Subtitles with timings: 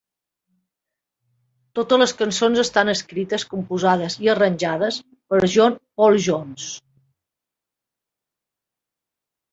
[1.79, 4.97] Totes les cançons estan escrites, compostes i arranjades
[5.35, 6.69] per John Paul Jones.